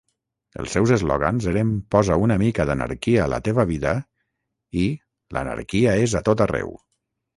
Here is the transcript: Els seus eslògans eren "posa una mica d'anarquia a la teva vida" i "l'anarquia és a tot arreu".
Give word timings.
Els 0.61 0.71
seus 0.75 0.93
eslògans 0.95 1.45
eren 1.51 1.73
"posa 1.95 2.17
una 2.23 2.37
mica 2.43 2.65
d'anarquia 2.69 3.21
a 3.25 3.29
la 3.35 3.41
teva 3.49 3.67
vida" 3.75 3.91
i 4.85 4.87
"l'anarquia 5.37 5.95
és 6.07 6.17
a 6.23 6.27
tot 6.31 6.45
arreu". 6.49 6.75